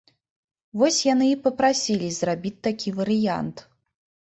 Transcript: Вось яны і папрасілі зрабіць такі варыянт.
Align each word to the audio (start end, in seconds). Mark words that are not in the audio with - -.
Вось 0.83 0.97
яны 1.13 1.29
і 1.33 1.37
папрасілі 1.45 2.13
зрабіць 2.19 2.59
такі 2.73 2.99
варыянт. 3.01 3.69